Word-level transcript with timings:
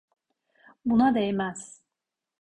Buna 0.85 1.15
değmez. 1.15 1.81